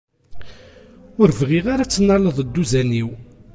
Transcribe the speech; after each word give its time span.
Ur 1.21 1.29
bɣiɣ 1.39 1.65
ara 1.73 1.81
ad 1.85 1.89
tennaleḍ 1.91 2.37
dduzan-iw. 2.43 3.09